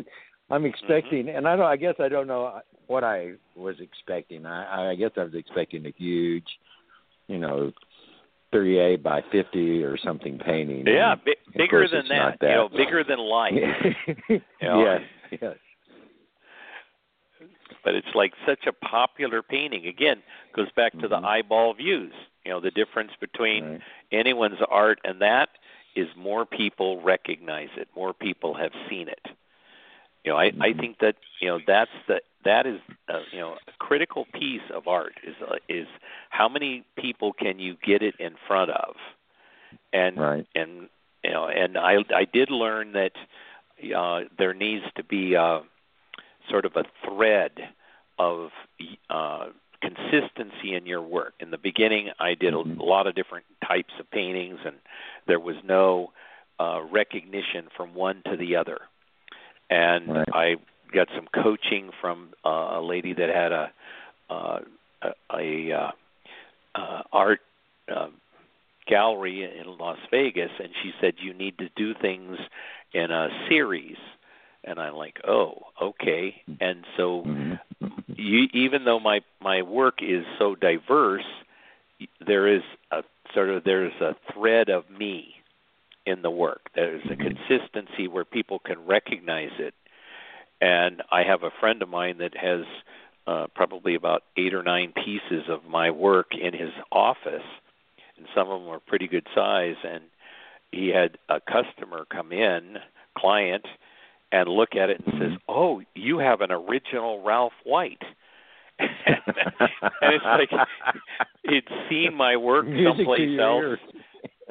[0.51, 1.67] I'm expecting, and I don't.
[1.67, 4.47] I guess I don't know what I was expecting.
[4.47, 6.47] I I guess I was expecting a huge,
[7.27, 7.71] you know,
[8.53, 10.87] 38 by 50 or something painting.
[10.87, 13.53] Yeah, bi- bigger than it's that, You know, bigger than life.
[13.53, 14.41] know,
[14.85, 15.03] yes,
[15.41, 15.57] yes.
[17.85, 19.87] But it's like such a popular painting.
[19.87, 20.23] Again,
[20.55, 21.25] goes back to the Mhm.
[21.25, 22.13] eyeball views.
[22.45, 23.81] You know, the difference between Right.
[24.13, 25.51] anyone's art and that
[25.95, 27.89] is more people recognize it.
[27.95, 29.27] More people have seen it.
[30.29, 30.79] You know, I I Mhm.
[30.79, 34.87] think that you know that's the that is uh, you know a critical piece of
[34.87, 35.87] art is uh, is
[36.29, 38.97] how many people can you get it in front of,
[39.95, 40.47] and Right.
[40.55, 40.91] and
[41.25, 43.13] you know and I I did learn that
[43.97, 45.61] uh, there needs to be uh,
[46.51, 47.53] sort of a thread
[48.19, 48.51] of
[49.09, 49.47] uh,
[49.81, 51.33] consistency in your work.
[51.41, 52.79] In the beginning, I did a, Mhm.
[52.79, 54.77] a lot of different types of paintings, and
[55.27, 56.13] there was no
[56.61, 58.79] uh, recognition from one to the other.
[59.71, 60.29] And Right.
[60.33, 60.57] I
[60.93, 63.73] got some coaching from uh, a lady that had a
[64.31, 64.61] uh,
[65.03, 65.91] a, a uh,
[66.75, 67.41] uh, art
[67.95, 68.09] uh,
[68.87, 72.39] gallery in Las Vegas, and she said you need to do things
[72.93, 73.97] in a series.
[74.65, 76.43] And I'm like, oh, okay.
[76.61, 77.25] And so
[78.17, 81.25] you, even though my my work is so diverse,
[82.27, 83.03] there is a
[83.35, 85.35] sort of there's a thread of me
[86.09, 86.71] in the work.
[86.75, 87.37] There's a Mhm.
[87.37, 89.75] consistency where people can recognize it.
[90.61, 92.65] And I have a friend of mine that has
[93.27, 97.45] uh, probably about eight or nine pieces of my work in his office,
[98.17, 99.77] and some of them are pretty good size.
[99.85, 100.05] And
[100.73, 102.79] he had a customer come in,
[103.19, 103.67] client,
[104.33, 105.41] and look at it and says, Mhm.
[105.47, 108.03] "Oh, you have an original Ralph White."
[108.79, 110.51] and it's like
[111.45, 113.79] he'd seen my work Music someplace else.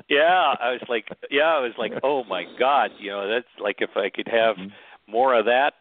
[0.09, 3.77] Yeah, I was like, yeah, I was like, oh my god, you know, that's like
[3.79, 4.71] if I could have Mhm.
[5.07, 5.73] more of that,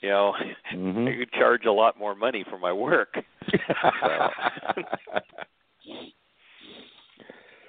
[0.00, 0.34] you know,
[0.72, 1.08] Mhm.
[1.08, 3.22] I could charge a lot more money for my work.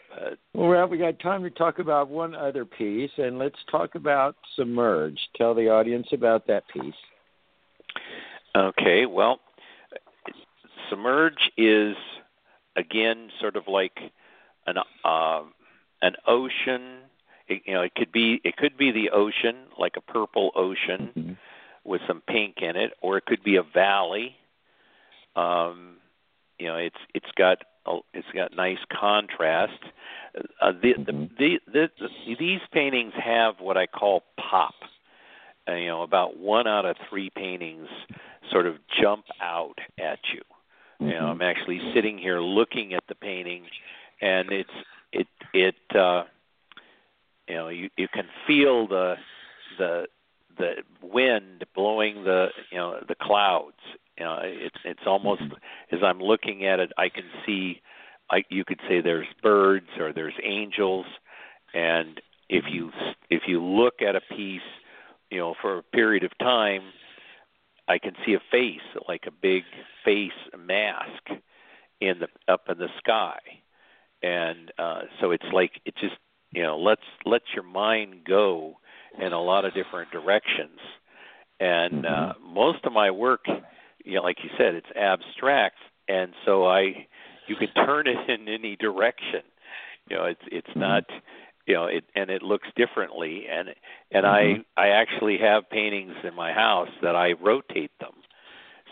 [0.10, 3.96] But well, Ralph, we got time to talk about one other piece, and let's talk
[3.96, 5.20] about Submerge.
[5.36, 6.94] Tell the audience about that piece.
[8.56, 9.40] okay, well,
[10.90, 11.96] submerge is
[12.76, 13.98] again sort of like
[14.66, 15.42] an uh,
[16.02, 17.00] an ocean.
[17.48, 21.12] It, you know, it could be it could be the ocean, like a purple ocean.
[21.16, 21.38] Mhm.
[21.86, 24.36] with some pink in it, or it could be a valley.
[25.36, 25.98] Um,
[26.60, 29.80] you know, it's it's got a, it's got nice contrast.
[30.62, 31.38] Uh, the, Mhm.
[31.38, 34.76] the, the, the these paintings have what I call pop.
[35.68, 37.88] Uh, you know, about one out of three paintings
[38.52, 40.42] sort of jump out at you.
[41.00, 41.32] You know, Mhm.
[41.32, 43.64] I'm actually sitting here looking at the painting,
[44.22, 44.70] and it's
[45.54, 46.24] it uh,
[47.48, 49.16] you know you you can feel the
[49.78, 50.08] the
[50.58, 53.78] the wind blowing the you know the clouds.
[54.18, 55.44] You know, it's it's almost
[55.92, 57.82] as I'm looking at it, I can see.
[58.30, 61.06] I you could say there's birds or there's angels,
[61.74, 62.92] and if you
[63.30, 64.62] if you look at a piece,
[65.32, 66.82] you know, for a period of time,
[67.88, 69.64] I can see a face like a big
[70.04, 71.42] face mask
[72.02, 73.40] in the up in the sky,
[74.24, 76.16] and uh, so it's like it just
[76.52, 78.76] you know lets lets your mind go
[79.22, 80.80] in a lot of different directions.
[81.60, 83.42] And uh, most of my work,
[84.06, 87.08] you know, like you said, it's abstract, and so I,
[87.48, 89.42] you can turn it in any direction.
[90.10, 91.04] You know, it's it's not,
[91.66, 93.46] you know, it and it looks differently.
[93.52, 93.70] And
[94.12, 94.66] and Mhm.
[94.78, 98.14] I I actually have paintings in my house that I rotate them.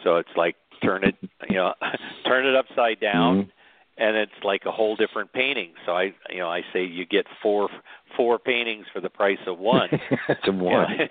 [0.03, 1.15] So it's like turn it
[1.49, 1.73] you know
[2.25, 3.51] turn it upside down Mhm.
[3.97, 7.25] And it's like a whole different painting so i you know i say you get
[7.41, 7.69] four
[8.15, 9.89] four paintings for the price of one
[10.29, 10.87] It's a one.
[10.99, 11.07] yeah.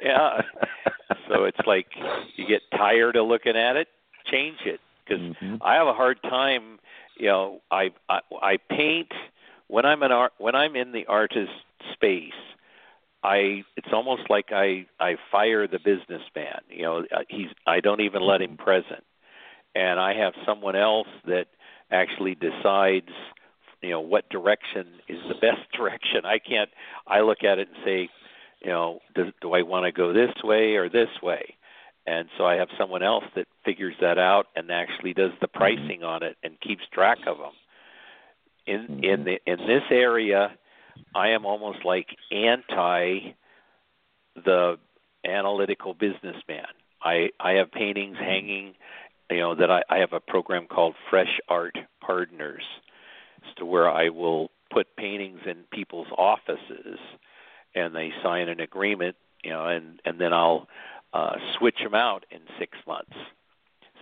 [0.00, 0.40] yeah
[1.28, 1.86] so it's like
[2.36, 3.88] you get tired of looking at it
[4.30, 5.58] change it because Mhm.
[5.60, 6.78] I have a hard time,
[7.16, 9.10] you know, I, I I paint
[9.68, 11.52] when I'm an art when I'm in the artist
[11.92, 12.32] space.
[13.24, 16.60] I it's almost like I I fire the businessman.
[16.70, 19.04] You know, uh, he's I don't even let him present,
[19.74, 21.46] and I have someone else that
[21.92, 23.12] actually decides,
[23.82, 26.24] you know, what direction is the best direction.
[26.24, 26.70] I can't.
[27.06, 28.08] I look at it and say,
[28.62, 31.56] you know, do, do I want to go this way or this way?
[32.06, 35.58] and so I have someone else that figures that out and actually does the mm-hmm.
[35.58, 37.52] pricing on it and keeps track of them.
[38.66, 39.24] In in mm-hmm.
[39.24, 40.52] the in this area,
[41.14, 43.34] I am almost like anti
[44.34, 44.78] the
[45.24, 46.66] analytical businessman.
[47.02, 48.24] I I have paintings mm-hmm.
[48.24, 48.74] hanging,
[49.32, 52.62] you know, that I, I have a program called Fresh Art Partners,
[53.46, 56.98] as to where I will put paintings in people's offices,
[57.74, 60.68] and they sign an agreement, you know, and and then I'll
[61.12, 63.16] uh, switch them out in six months.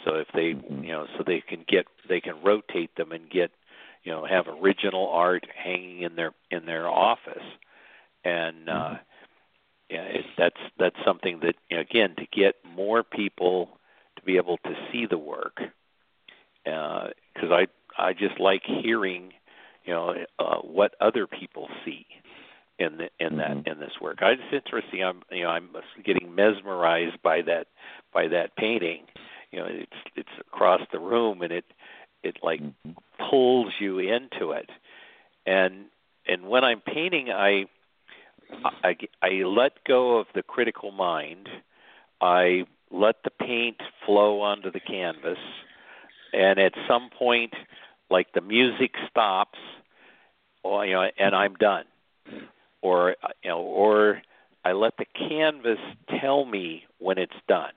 [0.04, 0.84] So if they, Mhm.
[0.84, 3.50] you know, so they can get, they can rotate them and get,
[4.02, 7.44] you know, have original art hanging in their in their office,
[8.24, 8.96] and uh,
[9.90, 13.79] yeah, it, that's that's something that you know, again to get more people
[14.20, 15.60] to be able to see the work,
[16.64, 17.66] because I
[17.98, 19.32] I just like hearing,
[19.84, 22.06] you know, uh, what other people see
[22.78, 23.66] in the, in that Mhm.
[23.66, 24.22] in this work.
[24.22, 25.04] I, it's interesting.
[25.04, 25.68] I'm you know I'm
[26.04, 27.66] getting mesmerized by that
[28.12, 29.06] by that painting.
[29.50, 31.64] You know, it's it's across the room and it
[32.22, 32.96] it like Mhm.
[33.18, 34.70] pulls you into it.
[35.46, 35.86] And
[36.26, 37.66] and when I'm painting, I
[38.82, 41.48] I, I let go of the critical mind.
[42.20, 45.38] I let the paint flow onto the canvas,
[46.32, 47.54] and at some point,
[48.10, 49.58] like the music stops,
[50.62, 51.84] or you know, and I'm done
[52.82, 54.22] or you know, or
[54.64, 55.78] I let the canvas
[56.20, 57.72] tell me when it's done,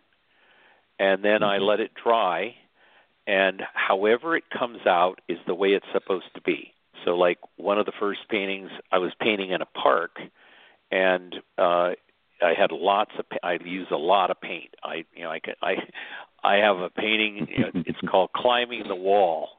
[0.99, 1.67] and then I Mhm.
[1.67, 2.55] let it dry,
[3.27, 6.73] and however it comes out is the way it's supposed to be.
[7.03, 10.21] So, like one of the first paintings, I was painting in a park,
[10.91, 11.93] and uh,
[12.43, 13.25] I had lots of.
[13.41, 14.75] I use a lot of paint.
[14.83, 15.75] I, you know, I I,
[16.43, 17.47] I have a painting.
[17.49, 19.49] You know, it's called "Climbing the Wall,"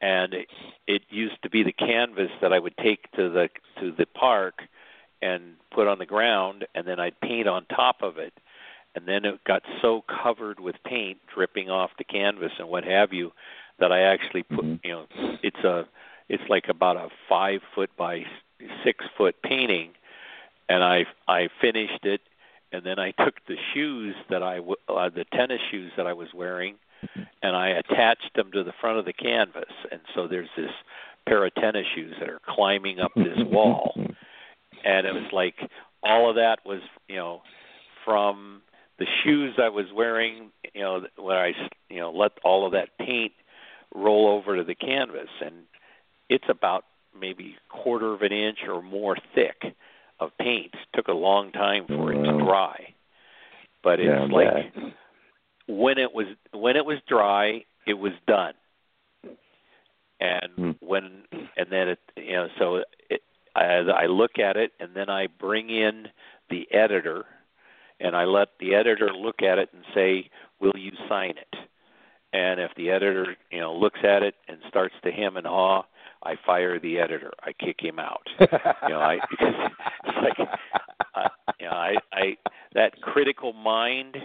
[0.00, 0.48] and it,
[0.86, 3.48] it used to be the canvas that I would take to the
[3.80, 4.62] to the park
[5.22, 8.32] and put on the ground, and then I'd paint on top of it.
[8.96, 13.12] And then it got so covered with paint dripping off the canvas and what have
[13.12, 13.32] you
[13.80, 14.80] that I actually put, Mhm.
[14.84, 15.06] you know,
[15.42, 15.88] it's a,
[16.28, 18.24] it's like about a five foot by
[18.84, 19.94] six foot painting,
[20.68, 22.20] and I I finished it,
[22.72, 26.12] and then I took the shoes that I w- uh, the tennis shoes that I
[26.12, 26.76] was wearing,
[27.42, 30.70] and I attached them to the front of the canvas, and so there's this
[31.26, 33.94] pair of tennis shoes that are climbing up this wall.
[34.84, 35.54] And it was like
[36.02, 37.42] all of that was you know
[38.04, 38.62] from
[38.98, 41.52] the shoes I was wearing you know where I
[41.88, 43.32] you know let all of that paint
[43.94, 45.28] roll over to the canvas.
[45.40, 45.54] And
[46.28, 46.84] it's about
[47.18, 49.74] maybe quarter of an inch or more thick
[50.24, 50.74] of paint.
[50.94, 52.94] Took a long time for it to dry.
[53.82, 54.92] But it's Yeah, like bet.
[55.66, 58.54] when it was when it was dry it was done.
[60.20, 60.70] And Hmm.
[60.80, 61.24] when
[61.56, 63.22] and then it you know so it,
[63.56, 66.08] as I look at it and then I bring in
[66.50, 67.26] the editor
[68.00, 71.54] and I let the editor look at it and say will you sign it?
[72.32, 75.84] And if the editor you know looks at it and starts to hem and haw
[76.24, 77.32] I fire the editor.
[77.42, 78.26] I kick him out.
[78.40, 79.54] You know I because
[80.04, 80.48] it's like
[81.14, 81.28] uh,
[81.60, 82.36] you know I I
[82.74, 84.16] that critical mind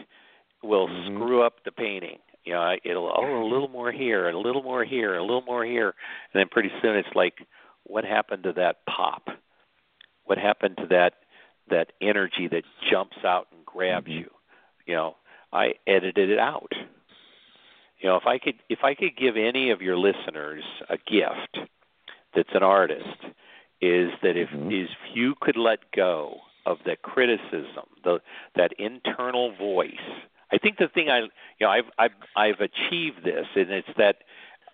[0.64, 1.16] will Mhm.
[1.16, 2.20] screw up the painting.
[2.46, 5.42] You know it'll oh a little more here and a little more here a little
[5.44, 5.94] more here.
[6.34, 7.36] And then pretty soon it's like
[7.84, 9.30] what happened to that pop?
[10.26, 11.14] What happened to that
[11.70, 14.20] that energy that jumps out and grabs Mhm.
[14.20, 14.30] you?
[14.86, 15.16] You know
[15.52, 16.72] i edited it out.
[18.00, 21.60] You know if i could if i could give any of your listeners a gift
[22.34, 23.18] that's an artist
[23.82, 24.72] is that if Mhm.
[24.72, 28.22] is if you could let go of the criticism the
[28.56, 30.08] that internal voice
[30.52, 31.30] i think the thing i you
[31.62, 34.24] know i've i've i've achieved this and it's that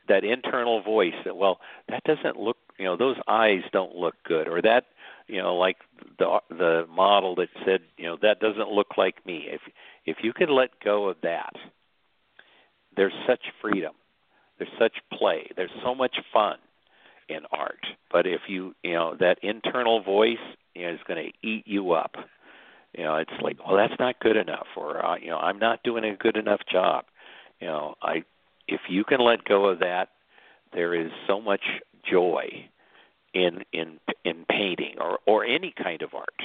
[0.08, 4.47] that internal voice that well that doesn't look you know those eyes don't look good
[4.47, 4.86] or that
[5.28, 5.78] you know like
[6.18, 9.47] the the model that said you know that doesn't look like me.
[9.49, 9.62] If
[10.06, 11.56] if you could let go of that
[12.95, 13.93] there's such freedom.
[14.58, 15.49] There's such play.
[15.56, 16.58] There's so much fun
[17.30, 20.38] in art but if you you know that internal voice
[20.76, 22.15] you know is going to eat you up
[22.97, 25.84] you know it's like well that's not good enough or uh, you know i'm not
[25.84, 27.05] doing a good enough job
[27.61, 28.23] You know, I
[28.67, 30.09] if you can let go of that,
[30.73, 31.61] there is so much
[32.09, 32.69] joy
[33.34, 36.41] in in in painting or or any kind of art.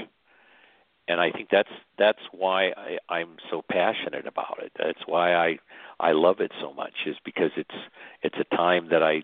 [1.09, 4.72] And I think that's that's why I, I'm so passionate about it.
[4.78, 5.59] That's why I
[5.99, 7.74] I love it so much is because it's
[8.22, 9.22] it's a time that I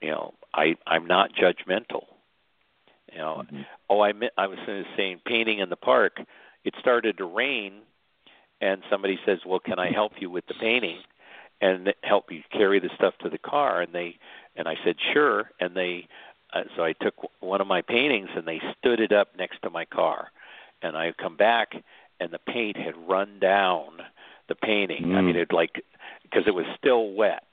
[0.00, 2.04] you know I I'm not judgmental.
[3.12, 3.62] You know, mm-hmm.
[3.90, 4.58] oh I I was
[4.96, 6.20] saying painting in the park.
[6.64, 7.82] It started to rain,
[8.60, 10.98] and somebody says, "Well, can I help you with the painting?"
[11.62, 14.18] and help you carry the stuff to the car and they
[14.56, 16.08] and I said sure and they
[16.52, 19.70] uh, so I took one of my paintings and they stood it up next to
[19.70, 20.30] my car
[20.82, 21.72] and I come back
[22.20, 23.98] and the paint had run down
[24.48, 25.16] the painting mm.
[25.16, 25.84] I mean it like
[26.24, 27.44] because it was still wet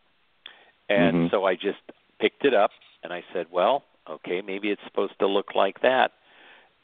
[0.89, 1.27] and mm-hmm.
[1.31, 1.79] so I just
[2.19, 2.71] picked it up
[3.03, 6.11] and I said well okay maybe it's supposed to look like that.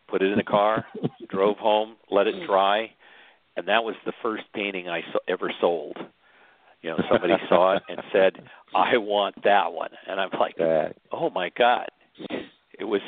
[0.07, 0.85] Put it in the car
[1.29, 2.91] drove home let it dry
[3.57, 5.97] and that was the first painting I so, ever sold.
[6.81, 8.33] You know somebody saw it and said
[8.75, 9.91] i want that one.
[10.07, 10.55] And i'm like
[11.11, 11.89] oh my god.
[12.79, 13.01] It was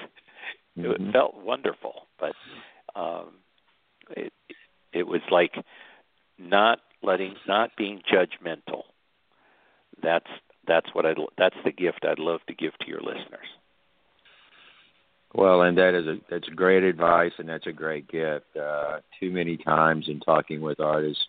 [0.76, 1.12] it mm-hmm.
[1.12, 2.34] felt wonderful but
[2.96, 3.32] um
[4.12, 4.32] it
[4.94, 5.54] it was like
[6.40, 8.84] not letting not being judgmental.
[10.02, 10.28] That's
[10.68, 13.48] that's what i that's the gift i'd love to give to your listeners
[15.34, 18.46] well, and that is a that's great advice, and that's a great gift.
[18.60, 21.24] Uh, too many times in talking with artists,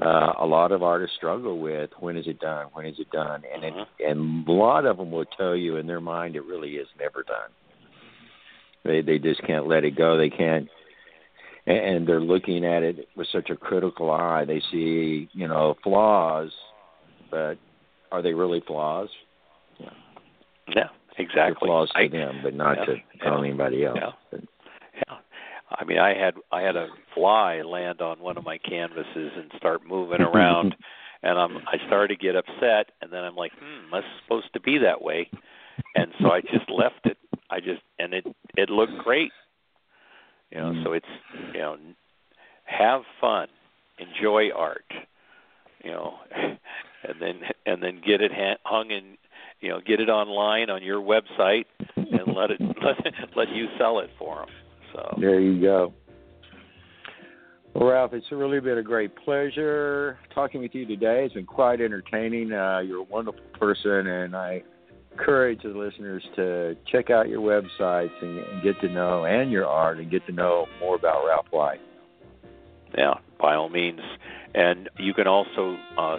[0.00, 3.42] uh, a lot of artists struggle with when is it done, when is it done,
[3.52, 4.10] and it, uh-huh.
[4.10, 7.22] and a lot of them will tell you in their mind it really is never
[7.24, 7.50] done.
[8.84, 10.16] They they just can't let it go.
[10.16, 10.68] They can't,
[11.66, 14.44] and they're looking at it with such a critical eye.
[14.44, 16.52] They see you know flaws,
[17.30, 17.58] but
[18.12, 19.08] are they really flaws?
[19.78, 19.90] Yeah,
[20.74, 20.88] yeah
[21.18, 21.68] exactly.
[21.68, 23.98] They're flaws to I, them, but not yeah, to yeah, anybody else.
[24.00, 24.10] Yeah.
[24.30, 24.40] But,
[24.94, 25.16] yeah.
[25.70, 29.50] I mean, I had I had a fly land on one of my canvases and
[29.56, 30.74] start moving around,
[31.22, 34.60] and I'm I started to get upset, and then I'm like, hmm, must supposed to
[34.60, 35.28] be that way,
[35.94, 37.18] and so I just left it.
[37.50, 38.26] I just and it
[38.56, 39.32] it looked great,
[40.50, 40.72] you know.
[40.84, 41.06] So it's
[41.52, 41.76] you know,
[42.64, 43.48] have fun,
[43.98, 44.84] enjoy art,
[45.82, 46.14] you know,
[47.08, 48.32] and then and then get it
[48.64, 49.16] hung in
[49.60, 52.96] you know get it online on your website and let it let
[53.36, 54.48] let you sell it for them.
[54.92, 55.92] So there you go.
[57.74, 61.24] Well, Ralph, it's really been a great pleasure talking with you today.
[61.26, 62.50] It's been quite entertaining.
[62.50, 64.62] Uh, you're a wonderful person, and I
[65.12, 69.66] encourage the listeners to check out your websites and, and get to know and your
[69.66, 71.80] art and get to know more about Ralph White.
[72.96, 74.00] Yeah, by all means,
[74.54, 76.16] and you can also uh,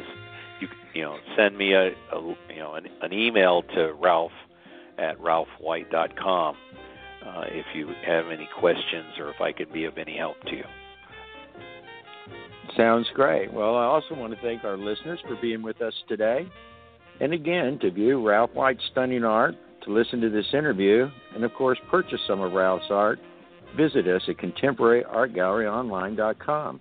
[0.60, 4.32] you you know send me a, a you know an, an email to Ralph
[4.98, 6.56] at ralphwhite.com
[7.26, 10.56] uh, if you have any questions or if I can be of any help to
[10.56, 10.64] you.
[12.76, 13.54] Sounds great.
[13.54, 16.48] Well, I also want to thank our listeners for being with us today.
[17.20, 21.52] And again, to view Ralph White's stunning art, to listen to this interview, and of
[21.54, 23.18] course, purchase some of Ralph's art,
[23.76, 26.80] visit us at contemporaryartgalleryonline.com.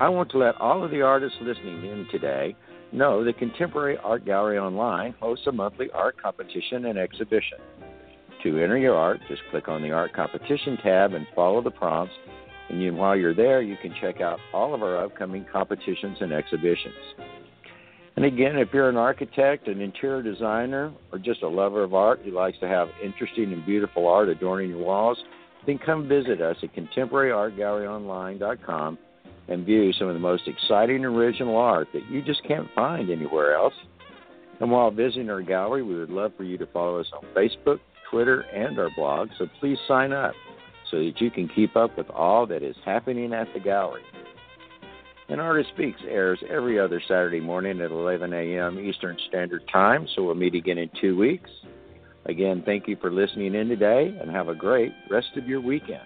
[0.00, 2.56] I want to let all of the artists listening in today
[2.92, 7.58] know the Contemporary Art Gallery Online hosts a monthly art competition and exhibition.
[8.42, 12.14] To enter your art, just click on the Art Competition tab and follow the prompts.
[12.68, 16.32] And you, while you're there, you can check out all of our upcoming competitions and
[16.32, 16.94] exhibitions.
[18.16, 22.20] And again, if you're an architect, an interior designer, or just a lover of art
[22.24, 25.18] who likes to have interesting and beautiful art adorning your walls,
[25.66, 28.98] then come visit us at contemporaryartgalleryonline.com
[29.48, 33.54] and view some of the most exciting original art that you just can't find anywhere
[33.54, 33.74] else.
[34.60, 37.80] And while visiting our gallery, we would love for you to follow us on Facebook,
[38.10, 40.34] Twitter, and our blog, so please sign up
[40.90, 44.02] so that you can keep up with all that is happening at the gallery.
[45.28, 48.78] And Artist Speaks airs every other Saturday morning at 11 a.m.
[48.78, 51.50] Eastern Standard Time, so we'll meet again in two weeks.
[52.24, 56.02] Again, thank you for listening in today and have a great rest of your weekend.